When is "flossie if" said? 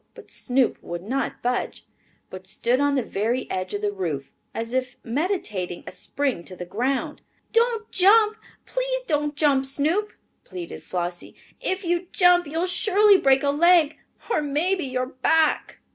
10.81-11.83